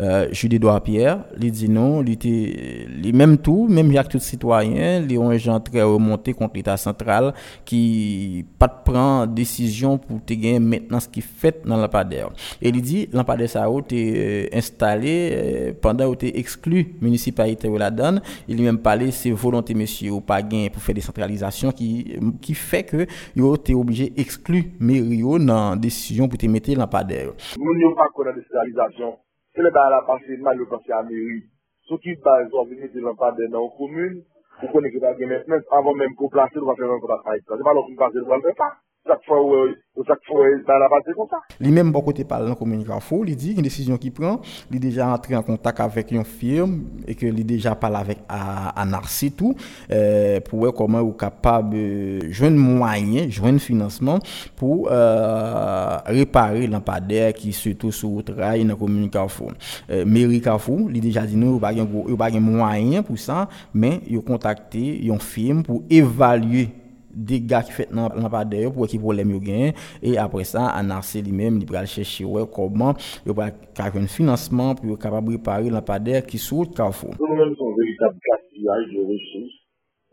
euh, 0.00 0.26
Judy 0.32 0.56
Edouard 0.56 0.82
Pierre. 0.82 1.26
Il 1.38 1.50
dit 1.50 1.68
non, 1.68 2.02
il 2.02 2.12
était 2.12 2.86
même 3.12 3.36
tout, 3.36 3.68
même 3.68 3.94
a 3.94 4.04
tout 4.04 4.18
citoyen, 4.18 5.04
il 5.06 5.18
ont 5.18 5.36
gens 5.36 5.60
très 5.60 5.82
remonté 5.82 6.32
contre 6.32 6.54
l'État 6.54 6.78
central 6.78 7.34
qui 7.66 8.46
pas 8.58 8.68
de 8.68 8.90
prendre 8.90 9.26
décision 9.26 9.98
pour 9.98 10.24
te 10.24 10.32
gagner 10.32 10.58
maintenant 10.58 10.98
ce 10.98 11.10
qui 11.10 11.20
fait 11.20 11.60
dans 11.66 11.76
lampadaire. 11.76 12.30
Et 12.62 12.70
il 12.70 12.80
dit 12.80 13.06
lampadaire 13.12 13.50
ça 13.50 13.64
a 13.64 13.78
été 13.80 14.14
euh, 14.16 14.56
installé 14.56 15.30
euh, 15.34 15.72
pendant 15.78 16.10
que 16.14 16.24
exclu 16.24 16.94
municipalité 17.02 17.68
de 17.68 17.76
la 17.76 17.90
donne. 17.90 18.22
Il 18.48 18.56
lui 18.56 18.64
même 18.64 18.78
parlé 18.78 19.10
c'est 19.10 19.30
volonté 19.30 19.74
monsieur 19.74 20.12
ou 20.12 20.22
pas 20.22 20.40
gain 20.40 20.68
pour 20.72 20.82
faire 20.82 20.94
décentralisation 20.94 21.70
qui 21.70 22.16
qui 22.40 22.54
fait 22.54 22.84
que 22.84 23.06
a 23.38 23.54
été 23.54 23.74
obligé 23.74 24.08
d'exclure 24.08 24.64
yo 25.10 25.38
nan 25.42 25.80
desisyon 25.82 26.30
pou 26.30 26.38
te 26.38 26.46
mette 26.46 26.76
lan 26.78 26.90
pa 26.92 27.02
der. 27.02 27.32
Moun 27.58 27.82
yo 27.82 27.90
pa 27.98 28.06
konan 28.14 28.36
desentralizasyon, 28.38 29.16
se 29.54 29.66
le 29.66 29.72
ba 29.74 29.88
la 29.90 30.02
pase 30.06 30.38
mal 30.44 30.60
yo 30.60 30.68
pase 30.70 30.94
a 30.94 31.02
meri. 31.08 31.40
Sou 31.88 31.98
ki 31.98 32.14
ba 32.22 32.38
yo 32.44 32.62
vini 32.70 32.86
de 32.94 33.02
lan 33.02 33.18
pa 33.18 33.32
der 33.34 33.50
nan 33.50 33.64
ou 33.64 33.74
komoun, 33.78 34.22
ou 34.62 34.70
konen 34.70 34.94
ki 34.94 35.02
ba 35.02 35.16
gen 35.18 35.34
men, 35.34 35.66
avon 35.78 35.98
men 35.98 36.14
ko 36.14 36.30
plase, 36.30 36.60
ou 36.62 36.70
va 36.70 36.78
fè 36.78 36.86
nan 36.86 37.02
kon 37.02 37.10
pa 37.10 37.20
sa 37.24 37.34
yon. 37.34 37.46
Se 37.50 37.66
ba 37.66 37.74
lò 37.74 37.82
kon 37.88 37.98
plase, 37.98 38.22
ou 38.22 38.30
va 38.30 38.40
fè 38.46 38.54
pa. 38.62 38.70
Zak 39.02 39.18
Fouel, 39.26 39.74
Zak 40.06 40.20
Fouel, 40.28 40.60
ba 40.62 40.76
la 40.78 40.86
base 40.86 41.10
kon 41.16 41.26
ta. 41.26 41.40
Li 41.58 41.72
menm 41.74 41.90
bon 41.90 42.04
kote 42.06 42.22
pale 42.28 42.46
nan 42.46 42.54
komunikant 42.54 43.02
fou, 43.02 43.24
li 43.26 43.32
di, 43.34 43.50
yon 43.56 43.66
desisyon 43.66 43.98
ki 43.98 44.12
pran, 44.14 44.36
li 44.70 44.78
deja 44.78 45.08
antre 45.10 45.34
an 45.34 45.42
kontak 45.42 45.80
avek 45.82 46.12
yon 46.14 46.26
firm, 46.28 46.76
e 47.02 47.16
ke 47.18 47.32
li 47.34 47.42
deja 47.46 47.72
pale 47.78 47.98
avek 47.98 48.20
anarsi 48.30 49.32
tou, 49.34 49.56
euh, 49.90 50.38
pou 50.46 50.62
wè 50.62 50.70
koman 50.78 51.02
ou 51.02 51.16
kapab 51.18 51.74
euh, 51.74 52.22
jwen 52.30 52.54
mwanyen, 52.60 53.26
jwen 53.26 53.58
financeman, 53.62 54.22
pou 54.60 54.86
euh, 54.86 55.98
repare 56.14 56.68
lampader 56.70 57.34
ki 57.34 57.50
seto 57.56 57.90
sou 57.90 58.22
trai 58.26 58.62
nan 58.68 58.78
komunikant 58.78 59.34
fou. 59.34 59.50
Euh, 59.88 60.04
Meri 60.06 60.38
Kafou, 60.44 60.86
li 60.92 61.02
deja 61.02 61.26
di 61.26 61.40
nou, 61.40 61.58
yo 61.58 62.20
bagen 62.20 62.46
mwanyen 62.46 63.02
pou 63.02 63.18
sa, 63.18 63.48
men 63.74 63.98
yo 64.06 64.22
kontakte 64.22 64.84
yon 65.02 65.18
firm 65.18 65.66
pou 65.66 65.82
evalye 65.90 66.68
dégâts 67.14 67.62
qui 67.64 67.72
fait 67.72 67.88
dans 67.92 68.08
pas 68.30 68.44
d'ailleurs 68.44 68.72
pour 68.72 68.86
qui 68.86 68.98
problème 68.98 69.30
yo 69.30 69.40
gagne 69.40 69.72
et 70.02 70.16
après 70.18 70.44
ça 70.44 70.66
Anarcé 70.66 71.22
lui-même 71.22 71.58
il 71.60 71.70
va 71.70 71.84
chercher 71.84 72.24
ouais 72.24 72.42
comment 72.52 72.94
il 73.26 73.32
va 73.32 73.50
un 73.76 74.06
financement 74.06 74.74
pour 74.74 74.98
capable 74.98 75.32
réparer 75.32 75.68
lampadaire 75.70 76.24
qui 76.24 76.38
sous 76.38 76.64
Carrefour. 76.66 77.14
Nous 77.18 77.36
même 77.36 77.54
son 77.56 77.74
véritable 77.74 78.18
gaspillage 78.30 78.86
de 78.94 79.00
ressources 79.00 79.58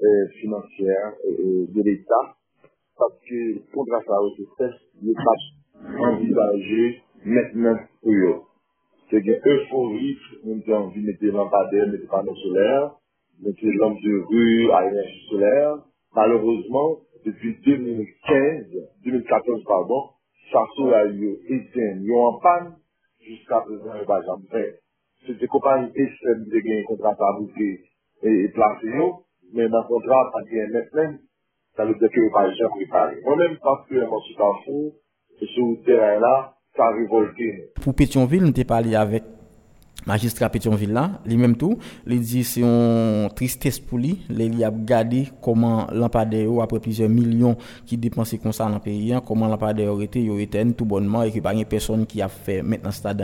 euh, 0.01 0.27
financières 0.41 1.13
euh, 1.25 1.65
de 1.73 1.81
l'État 1.83 2.35
parce 2.97 3.13
que 3.27 3.59
pour 3.71 3.85
grâce 3.85 4.07
à 4.09 4.21
eux 4.21 4.31
il 5.01 5.13
pas 5.13 6.09
envisager 6.09 7.01
maintenant 7.25 7.77
pour 8.01 8.11
eux. 8.11 8.41
C'est 9.09 9.17
une 9.17 9.39
euphorie, 9.45 10.17
même 10.45 10.61
si 10.63 10.71
on 10.71 10.89
vit 10.89 11.01
mettre 11.01 11.25
lampadaire, 11.25 11.87
mettre 11.87 12.07
panneaux 12.09 12.35
solaires, 12.35 12.91
mettre 13.41 13.65
lampes 13.65 14.01
de 14.03 14.23
rue 14.29 14.71
à 14.71 14.87
énergie 14.87 15.27
solaire 15.29 15.77
Malheureusement, 16.15 16.97
depuis 17.25 17.55
2015, 17.65 18.65
2014 19.03 19.63
pardon, 19.65 20.09
chasou 20.49 20.93
a 20.93 21.03
yo 21.05 21.35
eten 21.47 22.03
yo 22.03 22.21
an 22.27 22.37
pan, 22.43 22.69
jiska 23.21 23.61
prezant 23.67 24.01
yo 24.01 24.05
bajan 24.09 24.45
pre. 24.49 24.65
Se 25.25 25.35
te 25.37 25.49
kompany 25.53 25.89
esen 25.93 26.45
de 26.49 26.61
gen 26.65 26.85
kontra 26.89 27.13
pa 27.19 27.33
bouke 27.37 27.69
e 28.25 28.35
plase 28.55 28.93
yo, 28.95 29.09
men 29.53 29.69
nan 29.69 29.85
kontra 29.89 30.21
pa 30.33 30.43
gen 30.49 30.73
net 30.73 30.93
men, 30.97 31.17
sa 31.77 31.85
le 31.85 31.97
deke 32.01 32.25
yo 32.25 32.33
bajan 32.33 32.73
prepare. 32.77 33.19
Mwen 33.25 33.43
men 33.43 33.59
paske 33.65 33.99
yon 33.99 34.09
monsi 34.09 34.37
tanfou, 34.39 34.93
sou 35.53 35.75
teren 35.85 36.23
la, 36.25 36.35
sa 36.77 36.89
revolte. 36.97 37.51
Pou 37.83 37.93
Petionville, 37.93 38.47
nou 38.47 38.55
te 38.55 38.65
pali 38.67 38.97
avek 38.97 39.38
magistrat 40.05 40.49
Pétionville 40.49 40.91
là, 40.91 41.11
lui-même 41.25 41.55
tout, 41.55 41.77
il 42.07 42.19
dit 42.21 42.43
c'est 42.43 42.61
une 42.61 43.29
tristesse 43.35 43.79
pour 43.79 43.97
lui, 43.97 44.19
il 44.29 44.63
a 44.63 44.69
regardé 44.69 45.29
comment 45.41 45.87
lampadaire 45.91 46.49
après 46.61 46.79
plusieurs 46.79 47.09
millions 47.09 47.55
qui 47.85 47.97
dépensé 47.97 48.37
comme 48.37 48.53
ça 48.53 48.65
dans 48.65 48.75
le 48.75 48.79
pays, 48.79 49.13
hein, 49.13 49.21
comment 49.25 49.47
lampadaire 49.47 49.99
était 50.01 50.23
était 50.39 50.65
tout 50.71 50.85
bonnement 50.85 51.23
et 51.23 51.31
qu'il 51.31 51.41
n'y 51.41 51.61
a 51.61 51.65
personne 51.65 52.05
qui 52.05 52.21
a 52.21 52.27
fait 52.27 52.61
maintenant 52.61 52.91
stade. 52.91 53.23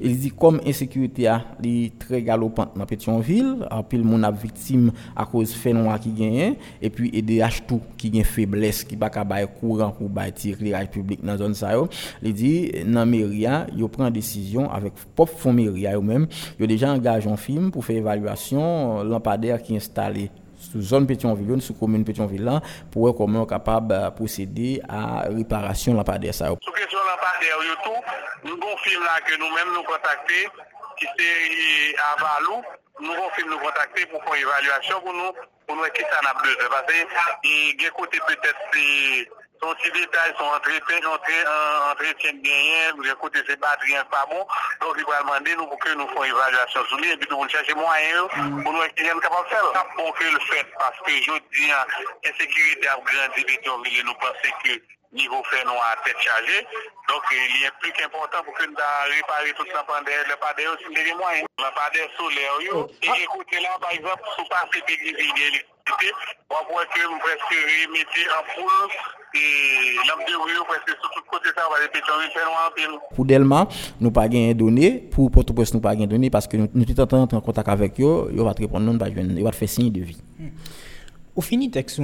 Il 0.00 0.18
dit 0.18 0.30
comme 0.30 0.60
insécurité 0.66 1.26
a 1.26 1.44
est 1.62 1.98
très 1.98 2.22
galopante 2.22 2.70
dans 2.76 2.86
Pétionville, 2.86 3.56
en 3.70 3.82
pile 3.82 4.04
mon 4.04 4.22
a 4.22 4.30
victime 4.30 4.92
à 5.16 5.24
cause 5.24 5.52
fait 5.52 5.72
noir 5.72 5.98
qui 6.00 6.10
gagne 6.10 6.54
et 6.80 6.90
puis 6.90 7.10
EDH 7.12 7.66
tout 7.66 7.80
qui 7.96 8.10
gagne 8.10 8.24
faiblesse 8.24 8.84
qui 8.84 8.96
pas 8.96 9.10
capable 9.10 9.48
courant 9.58 9.90
pour 9.90 10.08
bâtir 10.08 10.56
l'éclairage 10.60 10.90
public 10.90 11.24
dans 11.24 11.36
zone 11.36 11.54
ça 11.54 11.72
Il 12.22 12.32
dit 12.32 12.70
dans 12.86 13.06
mairie, 13.06 13.46
yo 13.76 13.88
prend 13.88 14.10
décision 14.10 14.70
avec 14.70 14.92
propre 15.14 15.36
fond 15.36 15.52
mairie 15.52 15.86
même, 16.12 16.26
il 16.58 16.64
a 16.64 16.66
déjà 16.66 16.90
engagé 16.90 17.28
un 17.28 17.36
film 17.36 17.70
pour 17.70 17.84
faire 17.84 17.96
évaluation 17.96 19.00
euh, 19.00 19.04
lampadaire 19.04 19.62
qui 19.62 19.74
est 19.74 19.76
installé 19.76 20.30
sous 20.58 20.80
zone 20.80 21.06
Pétionville, 21.06 21.60
sous 21.60 21.74
commune 21.74 22.04
Pétionville, 22.04 22.48
pour 22.90 23.02
voir 23.02 23.14
comment 23.14 23.40
on 23.40 23.44
est 23.44 23.48
capable 23.48 23.88
de 23.88 24.10
procéder 24.10 24.80
à 24.88 25.22
réparation 25.28 25.94
lampadaire. 25.94 26.34
Sous 26.34 26.44
question 26.44 26.98
lampadaire, 26.98 27.56
nous 28.44 28.52
avons 28.52 28.74
un 28.74 28.76
film 28.78 29.02
là 29.02 29.20
que 29.26 29.34
nous-mêmes 29.38 29.74
nous 29.74 29.82
contacter, 29.82 30.48
qui 30.98 31.06
c'est 31.18 31.96
à 31.98 32.16
Valou, 32.20 32.62
nous 33.00 33.12
avons 33.12 33.26
un 33.26 33.34
film 33.34 33.50
nous 33.50 33.58
contacter 33.58 34.06
pour 34.06 34.22
faire 34.24 34.34
une 34.34 34.42
évaluation 34.42 35.00
pour 35.00 35.12
nous, 35.12 35.32
pour 35.66 35.76
nous 35.76 35.82
qui 35.94 36.02
ça 36.02 36.20
n'a 36.22 36.34
besoin. 36.40 36.68
Parce 36.70 36.86
que, 36.86 36.92
il 37.44 37.82
y 37.82 37.86
a 37.86 37.90
côté 37.90 38.18
peut-être 38.26 39.32
Son 39.62 39.76
si 39.80 39.88
detay, 39.92 40.34
son 40.36 40.54
entretien 40.56 42.42
genyen, 42.42 42.96
mwen 42.96 43.14
kote 43.20 43.44
se 43.46 43.54
batriyen 43.62 44.02
pa 44.10 44.24
bon, 44.26 44.42
donk 44.80 44.96
li 44.98 45.04
pralman 45.06 45.44
de 45.46 45.54
nou 45.54 45.70
pou 45.70 45.78
ke 45.84 45.92
nou 45.94 46.10
fon 46.10 46.26
evaluasyon 46.26 46.88
sou 46.90 46.98
li, 46.98 47.12
epi 47.14 47.28
tou 47.30 47.38
moun 47.38 47.52
chache 47.52 47.76
mwen 47.78 48.08
yo, 48.08 48.24
pou 48.32 48.72
nou 48.74 48.82
ekte 48.82 49.06
gen 49.06 49.22
kapap 49.22 49.46
fel. 49.52 49.68
Sa 49.76 49.84
pou 49.92 50.10
ke 50.18 50.26
l 50.32 50.40
fèt, 50.48 50.74
paske 50.80 51.14
jodi 51.28 51.70
an, 51.78 51.94
ensekirite 52.26 52.90
ap 52.90 53.06
grandi 53.06 53.46
beton, 53.52 53.86
li 53.86 54.02
nou 54.02 54.18
pense 54.24 54.52
ke 54.64 54.80
nivou 55.14 55.46
fè 55.52 55.62
nou 55.70 55.86
an 55.86 56.04
tèt 56.08 56.26
chaje, 56.26 56.66
donk 57.06 57.30
li 57.30 57.62
en 57.70 57.78
plik 57.86 58.02
important 58.08 58.42
pou 58.42 58.58
ke 58.58 58.66
nou 58.66 58.82
da 58.82 58.92
repare 59.14 59.54
tout 59.62 59.70
sa 59.70 59.86
pandè, 59.86 60.24
le 60.26 60.42
padè 60.42 60.66
yo 60.66 60.76
si 60.82 60.90
mwen 60.90 61.38
yo, 61.38 61.50
le 61.62 61.74
padè 61.78 62.10
sou 62.18 62.34
le 62.34 62.50
yo, 62.66 62.86
e 62.98 63.14
ekote 63.14 63.62
la, 63.62 63.78
par 63.78 63.94
exemple, 63.94 64.34
sou 64.34 64.50
pa 64.50 64.66
se 64.66 64.82
pek 64.90 65.06
li 65.06 65.18
vide, 65.22 65.50
li 65.54 65.66
pite, 65.86 66.14
wapwen 66.50 66.94
ke 66.96 67.06
mwen 67.06 67.26
preske 67.30 67.66
remete 67.70 68.30
an 68.40 68.48
pou 68.56 68.66
lòs, 68.66 69.02
Pour 73.14 73.24
Delma, 73.24 73.68
nous 74.00 74.10
pas 74.10 74.28
gagné 74.28 74.54
données. 74.54 74.98
Pour 75.10 75.30
Port-au-Prince, 75.30 75.72
nous 75.74 75.80
pas 75.80 75.94
gagné 75.94 76.06
données 76.06 76.30
parce 76.30 76.46
que 76.46 76.56
nous, 76.56 76.68
nous 76.74 76.84
tout 76.84 76.98
en 77.00 77.06
temps 77.06 77.22
en 77.22 77.40
contact 77.40 77.68
avec 77.68 78.00
eux, 78.00 78.28
ils 78.30 78.38
vont 78.38 78.52
te 78.52 78.60
répondre, 78.60 78.92
nous 78.92 78.98
ils 79.36 79.42
vont 79.42 79.52
faire 79.52 79.68
signe 79.68 79.90
de 79.90 80.00
vie. 80.00 80.22
Hmm. 80.38 80.48
Au 81.34 81.40
fini 81.40 81.70
texte, 81.70 82.00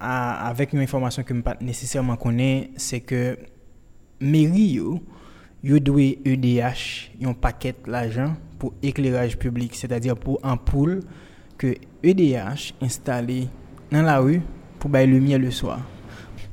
avec 0.00 0.72
une 0.72 0.80
information 0.80 1.22
que 1.22 1.32
je 1.34 1.40
pas 1.40 1.56
nécessairement 1.60 2.16
connais, 2.16 2.70
c'est 2.76 3.00
que 3.00 3.38
mairie 4.20 4.74
yo 4.74 5.00
yo 5.62 5.78
doué 5.78 6.18
EDH, 6.24 7.12
yon 7.20 7.34
paquet 7.34 7.76
l'argent 7.86 8.34
pour 8.58 8.74
éclairage 8.82 9.38
public, 9.38 9.76
c'est-à-dire 9.76 10.16
pour 10.16 10.40
ampoule 10.42 11.00
que 11.56 11.74
EDH 12.02 12.74
installé 12.82 13.48
dans 13.92 14.02
la 14.02 14.18
rue 14.18 14.42
pour 14.80 14.90
bailler 14.90 15.06
lumière 15.06 15.38
le 15.38 15.52
soir. 15.52 15.80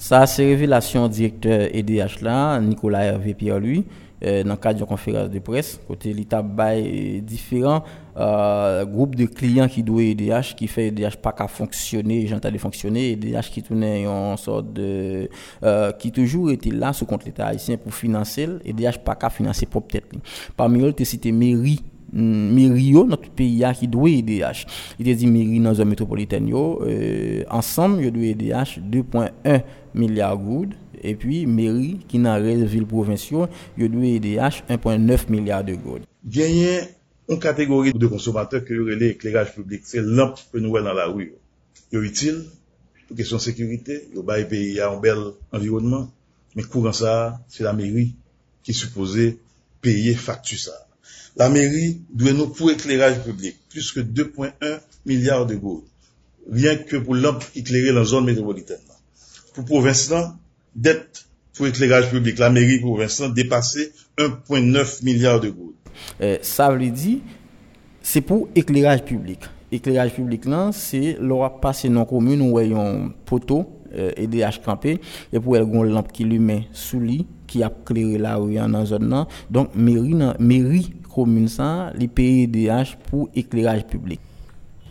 Ça, 0.01 0.25
c'est 0.25 0.43
révélation 0.43 1.07
directeur 1.07 1.69
EDH 1.71 2.23
là, 2.23 2.59
Nicolas 2.59 3.03
Hervé 3.03 3.35
Pierre 3.35 3.59
lui, 3.59 3.85
euh, 4.25 4.43
dans 4.43 4.53
le 4.53 4.57
cadre 4.57 4.79
d'une 4.79 4.87
conférence 4.87 5.29
de 5.29 5.37
presse, 5.37 5.79
côté 5.87 6.11
l'État 6.11 6.41
bail 6.41 7.21
différents 7.21 7.83
euh, 8.17 8.83
groupes 8.83 9.13
de 9.13 9.27
clients 9.27 9.67
qui 9.67 9.83
doivent 9.83 10.01
EDH, 10.01 10.55
qui 10.57 10.65
fait 10.65 10.87
EDH 10.87 11.17
pas 11.21 11.33
qu'à 11.33 11.47
fonctionner, 11.47 12.25
j'entends 12.25 12.49
fonctionner, 12.57 13.11
EDH 13.11 13.51
qui 13.51 13.61
tournait 13.61 14.07
en 14.07 14.37
sorte 14.37 14.73
de, 14.73 15.29
euh, 15.63 15.91
qui 15.91 16.11
toujours 16.11 16.49
était 16.49 16.71
là 16.71 16.93
sous 16.93 17.05
compte 17.05 17.23
l'État 17.23 17.45
haïtien 17.45 17.77
pour 17.77 17.93
financer, 17.93 18.49
EDH 18.65 19.03
pas 19.05 19.13
qu'à 19.13 19.29
financer 19.29 19.67
propre 19.67 19.89
tête. 19.89 20.11
Parmi 20.57 20.81
eux, 20.81 20.93
tu 20.93 21.05
cité 21.05 21.31
mairie 21.31 21.79
mairie 22.13 22.91
yo 22.91 23.05
dans 23.05 23.17
tout 23.17 23.29
pays 23.31 23.63
qui 23.77 23.87
doit 23.87 24.09
EDH. 24.09 24.65
Il 24.99 25.05
te 25.05 25.11
dit 25.11 25.27
mairie 25.27 25.59
dans 25.59 25.73
zone 25.73 25.89
métropolitaine 25.89 26.47
yo 26.47 26.81
euh, 26.83 27.43
ensemble 27.49 28.03
yo 28.03 28.11
doit 28.11 28.25
EDH 28.25 28.79
2.1 28.79 29.61
milliards 29.93 30.37
goud 30.37 30.73
et 31.01 31.15
puis 31.15 31.45
mairie 31.45 31.99
qui 32.07 32.19
dans 32.19 32.37
les 32.37 32.65
villes 32.65 32.85
provinciaux 32.85 33.47
yo 33.77 33.87
doit 33.87 34.05
EDH 34.05 34.63
1.9 34.69 35.29
milliards 35.29 35.63
de 35.63 35.75
goud. 35.75 36.01
Gagner 36.25 36.81
une 37.29 37.39
catégorie 37.39 37.93
de 37.93 38.07
consommateurs 38.07 38.65
que 38.65 38.73
relais 38.73 39.11
éclairage 39.11 39.55
public, 39.55 39.81
c'est 39.85 40.01
lampe 40.01 40.39
que 40.51 40.57
nous 40.57 40.69
voyons 40.69 40.85
dans 40.85 40.93
la 40.93 41.07
rue. 41.07 41.33
Yo 41.91 42.01
utile 42.01 42.43
pour 43.07 43.17
question 43.17 43.37
de 43.37 43.41
sécurité, 43.41 44.09
yo 44.13 44.23
bail 44.23 44.47
pays 44.47 44.79
a 44.79 44.89
un 44.91 44.99
bel 44.99 45.17
environnement, 45.51 46.09
mais 46.55 46.63
courant 46.63 46.93
ça, 46.93 47.41
c'est 47.47 47.63
la 47.63 47.73
mairie 47.73 48.15
qui 48.63 48.73
supposait 48.73 49.37
payer 49.81 50.13
facture 50.13 50.59
ça. 50.59 50.87
La 51.39 51.47
mairie 51.49 51.95
dwe 52.11 52.33
nou 52.35 52.51
pou 52.55 52.71
ekleraj 52.73 53.21
publik, 53.25 53.57
plus 53.71 53.91
ke 53.95 54.03
2.1 54.03 54.81
milyard 55.07 55.47
de 55.49 55.57
goud, 55.59 55.85
ryen 56.51 56.81
ke 56.87 56.99
pou 57.03 57.15
lamp 57.15 57.45
ekleri 57.55 57.93
lan 57.95 58.07
zon 58.07 58.27
metropolitane. 58.27 58.99
Pou 59.55 59.63
provinslan, 59.67 60.33
det 60.75 60.97
pou 61.55 61.69
ekleraj 61.69 62.09
publik, 62.11 62.39
la 62.41 62.51
mairie 62.51 62.81
provinslan 62.83 63.35
depase 63.35 63.89
1.9 64.19 64.99
milyard 65.07 65.45
de 65.45 65.53
goud. 65.55 65.75
Eh, 66.19 66.39
sa 66.43 66.69
vle 66.73 66.91
di, 66.91 67.19
se 68.03 68.23
pou 68.25 68.49
ekleraj 68.57 69.05
publik. 69.07 69.47
Ekleraj 69.71 70.11
publik 70.17 70.49
lan, 70.51 70.75
se 70.75 71.15
lor 71.19 71.45
ap 71.47 71.61
pase 71.63 71.87
nan 71.91 72.07
komoun 72.09 72.43
ou 72.49 72.59
ayon 72.59 73.13
poto, 73.27 73.63
EDH 73.93 74.43
euh, 74.43 74.61
crampé 74.63 75.01
et 75.33 75.39
pour 75.39 75.57
elle 75.57 75.65
gon 75.65 75.83
lampe 75.83 76.11
qui 76.11 76.23
lui 76.23 76.39
met 76.39 76.67
sous 76.71 76.99
lit 76.99 77.27
qui 77.47 77.63
a 77.63 77.71
éclairé 77.71 78.17
la 78.17 78.37
rue 78.37 78.55
dans 78.55 78.85
zone 78.85 79.09
là 79.09 79.27
donc 79.49 79.75
mairie 79.75 80.15
mairie 80.39 80.93
commune, 81.13 81.47
ça, 81.47 81.91
les 81.95 82.07
PDH 82.07 82.97
pour 83.09 83.29
éclairage 83.35 83.85
public. 83.85 84.19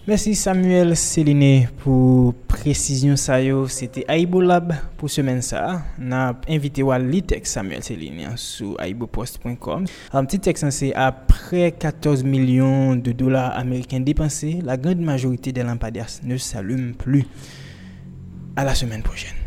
Merci 0.07 0.35
Samuel 0.35 0.97
Céline 0.97 1.69
pour 1.79 2.35
précision 2.49 3.17
ça 3.17 3.37
c'était 3.69 4.05
Aibo 4.09 4.41
Lab 4.41 4.75
pour 4.97 5.11
semaine 5.11 5.43
ça. 5.43 5.83
N'a 5.99 6.35
invité 6.49 6.83
à 6.91 6.99
texte 7.23 7.53
Samuel 7.53 7.83
Céline 7.83 8.33
sur 8.35 8.81
aibopost.com 8.83 9.85
un 10.13 10.25
petit 10.25 10.41
texte 10.41 10.69
c'est 10.71 10.95
après 10.95 11.73
14 11.73 12.25
millions 12.25 12.97
de 12.97 13.13
dollars 13.13 13.57
américains 13.57 14.01
dépensés 14.01 14.61
la 14.65 14.77
grande 14.77 15.01
majorité 15.01 15.53
des 15.53 15.63
lampadaires 15.63 16.09
ne 16.25 16.37
s'allument 16.39 16.95
plus. 16.95 17.27
À 18.57 18.65
la 18.65 18.75
semaine 18.75 19.03
prochaine 19.03 19.40